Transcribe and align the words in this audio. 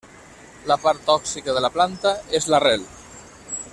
La 0.71 0.77
part 0.85 1.03
tòxica 1.09 1.55
de 1.57 1.63
la 1.67 1.71
planta 1.75 2.15
és 2.39 2.49
l'arrel. 2.55 2.89